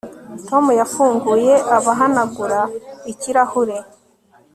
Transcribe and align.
Tom 0.47 0.65
yafunguye 0.79 1.53
abahanagura 1.77 2.59
ikirahure 3.11 3.77